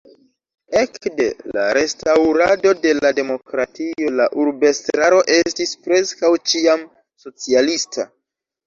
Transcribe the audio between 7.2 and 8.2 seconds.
socialista.